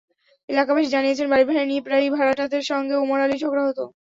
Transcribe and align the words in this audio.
এলাকাবাসী 0.49 0.89
জানিয়েছেন, 0.91 1.27
বাড়িভাড়া 1.29 1.63
নিয়ে 1.65 1.85
প্রায়ই 1.87 2.13
ভাড়াটেদের 2.15 2.63
সঙ্গে 2.71 2.93
ওমর 2.97 3.19
আলীর 3.23 3.41
ঝগড়া 3.43 3.63
হতো। 3.67 3.83